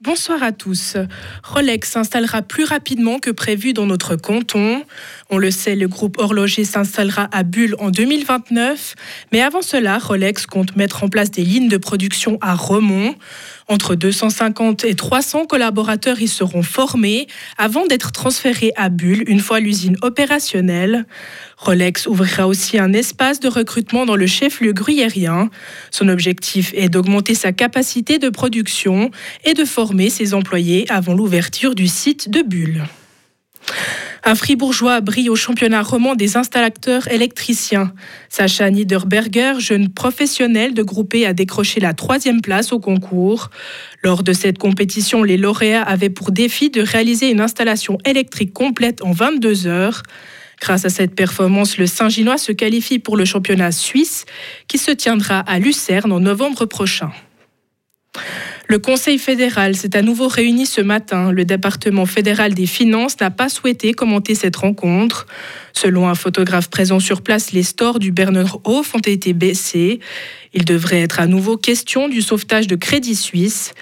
Bonsoir 0.00 0.44
à 0.44 0.52
tous. 0.52 0.96
Rolex 1.42 1.90
s'installera 1.90 2.42
plus 2.42 2.62
rapidement 2.62 3.18
que 3.18 3.30
prévu 3.30 3.72
dans 3.72 3.84
notre 3.84 4.14
canton. 4.14 4.84
On 5.28 5.38
le 5.38 5.50
sait, 5.50 5.74
le 5.74 5.88
groupe 5.88 6.18
horloger 6.18 6.64
s'installera 6.64 7.28
à 7.32 7.42
Bulle 7.42 7.74
en 7.80 7.90
2029. 7.90 8.94
Mais 9.32 9.42
avant 9.42 9.60
cela, 9.60 9.98
Rolex 9.98 10.46
compte 10.46 10.76
mettre 10.76 11.02
en 11.02 11.08
place 11.08 11.32
des 11.32 11.42
lignes 11.42 11.68
de 11.68 11.78
production 11.78 12.38
à 12.40 12.54
Romont. 12.54 13.16
Entre 13.66 13.96
250 13.96 14.84
et 14.84 14.94
300 14.94 15.46
collaborateurs 15.46 16.22
y 16.22 16.28
seront 16.28 16.62
formés 16.62 17.26
avant 17.56 17.84
d'être 17.84 18.12
transférés 18.12 18.72
à 18.76 18.90
Bulle 18.90 19.24
une 19.26 19.40
fois 19.40 19.58
l'usine 19.58 19.96
opérationnelle. 20.02 21.06
Rolex 21.58 22.06
ouvrira 22.06 22.46
aussi 22.46 22.78
un 22.78 22.92
espace 22.92 23.40
de 23.40 23.48
recrutement 23.48 24.06
dans 24.06 24.16
le 24.16 24.26
chef-lieu 24.26 24.72
gruyérien. 24.72 25.50
Son 25.90 26.08
objectif 26.08 26.72
est 26.74 26.88
d'augmenter 26.88 27.34
sa 27.34 27.52
capacité 27.52 28.18
de 28.18 28.28
production 28.28 29.10
et 29.44 29.54
de 29.54 29.64
former 29.64 30.08
ses 30.08 30.34
employés 30.34 30.86
avant 30.88 31.14
l'ouverture 31.14 31.74
du 31.74 31.88
site 31.88 32.30
de 32.30 32.42
Bulle. 32.42 32.84
Un 34.24 34.34
fribourgeois 34.34 35.00
brille 35.00 35.30
au 35.30 35.36
championnat 35.36 35.82
roman 35.82 36.14
des 36.14 36.36
installateurs 36.36 37.08
électriciens. 37.10 37.92
Sacha 38.28 38.70
Niederberger, 38.70 39.54
jeune 39.58 39.88
professionnel 39.88 40.74
de 40.74 40.82
groupé, 40.82 41.26
a 41.26 41.32
décroché 41.32 41.80
la 41.80 41.92
troisième 41.92 42.40
place 42.40 42.72
au 42.72 42.78
concours. 42.78 43.50
Lors 44.02 44.22
de 44.22 44.32
cette 44.32 44.58
compétition, 44.58 45.22
les 45.22 45.36
lauréats 45.36 45.82
avaient 45.82 46.10
pour 46.10 46.30
défi 46.30 46.70
de 46.70 46.82
réaliser 46.82 47.30
une 47.30 47.40
installation 47.40 47.98
électrique 48.04 48.52
complète 48.52 49.02
en 49.02 49.12
22 49.12 49.66
heures. 49.66 50.02
Grâce 50.60 50.84
à 50.84 50.90
cette 50.90 51.14
performance, 51.14 51.78
le 51.78 51.86
Saint-Ginois 51.86 52.38
se 52.38 52.52
qualifie 52.52 52.98
pour 52.98 53.16
le 53.16 53.24
championnat 53.24 53.72
suisse 53.72 54.26
qui 54.66 54.78
se 54.78 54.90
tiendra 54.90 55.40
à 55.40 55.58
Lucerne 55.58 56.12
en 56.12 56.20
novembre 56.20 56.66
prochain. 56.66 57.10
Le 58.70 58.78
Conseil 58.78 59.16
fédéral 59.16 59.74
s'est 59.76 59.96
à 59.96 60.02
nouveau 60.02 60.28
réuni 60.28 60.66
ce 60.66 60.82
matin. 60.82 61.32
Le 61.32 61.46
département 61.46 62.04
fédéral 62.04 62.52
des 62.52 62.66
finances 62.66 63.18
n'a 63.18 63.30
pas 63.30 63.48
souhaité 63.48 63.94
commenter 63.94 64.34
cette 64.34 64.56
rencontre. 64.56 65.26
Selon 65.72 66.06
un 66.06 66.14
photographe 66.14 66.68
présent 66.68 67.00
sur 67.00 67.22
place, 67.22 67.52
les 67.52 67.62
stores 67.62 67.98
du 67.98 68.12
Berner 68.12 68.44
Hof 68.64 68.94
ont 68.94 68.98
été 68.98 69.32
baissés. 69.32 70.00
Il 70.52 70.66
devrait 70.66 71.00
être 71.00 71.18
à 71.18 71.26
nouveau 71.26 71.56
question 71.56 72.08
du 72.08 72.20
sauvetage 72.20 72.66
de 72.66 72.76
Crédit 72.76 73.14
Suisse. 73.14 73.72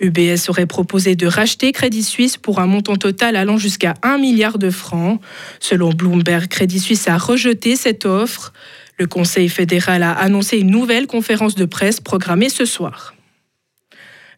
UBS 0.00 0.50
aurait 0.50 0.66
proposé 0.66 1.16
de 1.16 1.26
racheter 1.26 1.72
Crédit 1.72 2.02
Suisse 2.02 2.36
pour 2.36 2.58
un 2.58 2.66
montant 2.66 2.96
total 2.96 3.36
allant 3.36 3.56
jusqu'à 3.56 3.94
1 4.02 4.18
milliard 4.18 4.58
de 4.58 4.68
francs. 4.68 5.22
Selon 5.58 5.88
Bloomberg, 5.88 6.48
Crédit 6.48 6.80
Suisse 6.80 7.08
a 7.08 7.16
rejeté 7.16 7.76
cette 7.76 8.04
offre. 8.04 8.52
Le 8.98 9.06
Conseil 9.06 9.48
fédéral 9.48 10.02
a 10.02 10.12
annoncé 10.12 10.58
une 10.58 10.70
nouvelle 10.70 11.06
conférence 11.06 11.54
de 11.54 11.64
presse 11.64 12.00
programmée 12.00 12.50
ce 12.50 12.66
soir. 12.66 13.13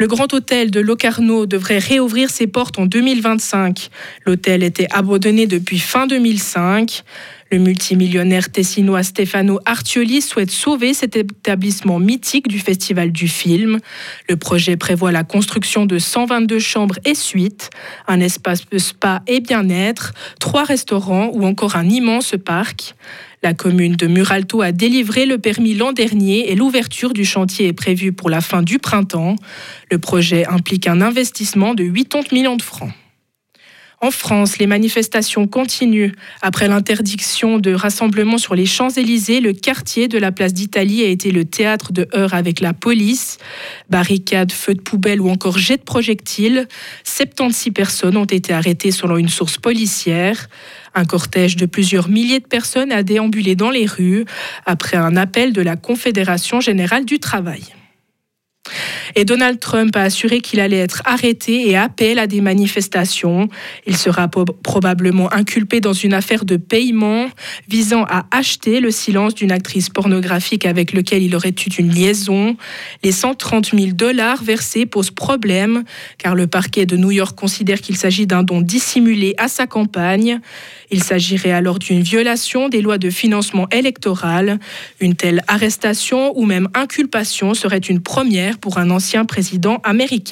Le 0.00 0.06
Grand 0.06 0.32
Hôtel 0.32 0.70
de 0.70 0.80
Locarno 0.80 1.44
devrait 1.44 1.76
réouvrir 1.76 2.30
ses 2.30 2.46
portes 2.46 2.78
en 2.78 2.86
2025. 2.86 3.90
L'hôtel 4.24 4.62
était 4.62 4.86
abandonné 4.90 5.46
depuis 5.46 5.78
fin 5.78 6.06
2005. 6.06 7.02
Le 7.52 7.58
multimillionnaire 7.58 8.50
tessinois 8.50 9.02
Stefano 9.02 9.60
Artioli 9.66 10.22
souhaite 10.22 10.50
sauver 10.50 10.94
cet 10.94 11.16
établissement 11.16 11.98
mythique 11.98 12.48
du 12.48 12.60
Festival 12.60 13.12
du 13.12 13.28
film. 13.28 13.78
Le 14.26 14.36
projet 14.36 14.78
prévoit 14.78 15.12
la 15.12 15.22
construction 15.22 15.84
de 15.84 15.98
122 15.98 16.58
chambres 16.58 16.98
et 17.04 17.14
suites, 17.14 17.68
un 18.08 18.20
espace 18.20 18.70
de 18.70 18.78
spa 18.78 19.20
et 19.26 19.40
bien-être, 19.40 20.14
trois 20.38 20.64
restaurants 20.64 21.30
ou 21.34 21.44
encore 21.44 21.76
un 21.76 21.86
immense 21.86 22.36
parc. 22.42 22.94
La 23.42 23.54
commune 23.54 23.96
de 23.96 24.06
Muralto 24.06 24.60
a 24.60 24.70
délivré 24.70 25.24
le 25.24 25.38
permis 25.38 25.72
l'an 25.74 25.92
dernier 25.92 26.52
et 26.52 26.54
l'ouverture 26.54 27.14
du 27.14 27.24
chantier 27.24 27.68
est 27.68 27.72
prévue 27.72 28.12
pour 28.12 28.28
la 28.28 28.42
fin 28.42 28.62
du 28.62 28.78
printemps. 28.78 29.36
Le 29.90 29.98
projet 29.98 30.44
implique 30.44 30.86
un 30.86 31.00
investissement 31.00 31.72
de 31.72 31.84
80 31.84 32.24
millions 32.32 32.56
de 32.56 32.62
francs. 32.62 32.92
En 34.02 34.10
France, 34.10 34.56
les 34.56 34.66
manifestations 34.66 35.46
continuent. 35.46 36.12
Après 36.40 36.68
l'interdiction 36.68 37.58
de 37.58 37.74
rassemblement 37.74 38.38
sur 38.38 38.54
les 38.54 38.64
Champs-Élysées, 38.64 39.40
le 39.40 39.52
quartier 39.52 40.08
de 40.08 40.16
la 40.16 40.32
place 40.32 40.54
d'Italie 40.54 41.02
a 41.02 41.08
été 41.08 41.30
le 41.30 41.44
théâtre 41.44 41.92
de 41.92 42.08
heurts 42.14 42.32
avec 42.32 42.60
la 42.60 42.72
police. 42.72 43.36
Barricades, 43.90 44.52
feux 44.52 44.74
de 44.74 44.80
poubelle 44.80 45.20
ou 45.20 45.28
encore 45.28 45.58
jets 45.58 45.76
de 45.76 45.82
projectiles. 45.82 46.66
76 47.04 47.74
personnes 47.74 48.16
ont 48.16 48.24
été 48.24 48.54
arrêtées 48.54 48.90
selon 48.90 49.18
une 49.18 49.28
source 49.28 49.58
policière. 49.58 50.48
Un 50.94 51.04
cortège 51.04 51.56
de 51.56 51.66
plusieurs 51.66 52.08
milliers 52.08 52.40
de 52.40 52.46
personnes 52.46 52.92
a 52.92 53.02
déambulé 53.02 53.54
dans 53.54 53.70
les 53.70 53.84
rues 53.84 54.24
après 54.64 54.96
un 54.96 55.14
appel 55.14 55.52
de 55.52 55.60
la 55.60 55.76
Confédération 55.76 56.62
générale 56.62 57.04
du 57.04 57.18
travail. 57.18 57.64
Et 59.16 59.24
Donald 59.24 59.58
Trump 59.58 59.96
a 59.96 60.02
assuré 60.02 60.40
qu'il 60.40 60.60
allait 60.60 60.78
être 60.78 61.02
arrêté 61.04 61.68
et 61.68 61.76
appelle 61.76 62.18
à 62.18 62.26
des 62.26 62.40
manifestations. 62.40 63.48
Il 63.86 63.96
sera 63.96 64.28
probablement 64.28 65.32
inculpé 65.32 65.80
dans 65.80 65.92
une 65.92 66.14
affaire 66.14 66.44
de 66.44 66.56
paiement 66.56 67.26
visant 67.68 68.04
à 68.04 68.26
acheter 68.30 68.80
le 68.80 68.90
silence 68.90 69.34
d'une 69.34 69.52
actrice 69.52 69.88
pornographique 69.88 70.66
avec 70.66 70.92
laquelle 70.92 71.22
il 71.22 71.34
aurait 71.34 71.50
eu 71.50 71.70
une 71.78 71.90
liaison. 71.90 72.56
Les 73.02 73.12
130 73.12 73.70
000 73.76 73.92
dollars 73.92 74.42
versés 74.42 74.86
posent 74.86 75.10
problème 75.10 75.84
car 76.18 76.34
le 76.34 76.46
parquet 76.46 76.86
de 76.86 76.96
New 76.96 77.10
York 77.10 77.38
considère 77.38 77.80
qu'il 77.80 77.96
s'agit 77.96 78.26
d'un 78.26 78.42
don 78.42 78.60
dissimulé 78.60 79.34
à 79.38 79.48
sa 79.48 79.66
campagne. 79.66 80.40
Il 80.90 81.02
s'agirait 81.02 81.52
alors 81.52 81.78
d'une 81.78 82.02
violation 82.02 82.68
des 82.68 82.80
lois 82.80 82.98
de 82.98 83.10
financement 83.10 83.68
électoral. 83.70 84.58
Une 85.00 85.14
telle 85.14 85.42
arrestation 85.46 86.36
ou 86.38 86.44
même 86.46 86.68
inculpation 86.74 87.54
serait 87.54 87.78
une 87.78 88.00
première 88.00 88.58
pour 88.58 88.78
un 88.78 88.90
ancien 88.90 89.24
président 89.24 89.78
américain. 89.84 90.20